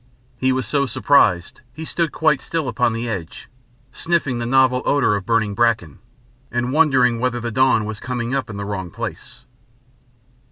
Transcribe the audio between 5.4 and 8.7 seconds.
bracken, and wondering whether the dawn was coming up in the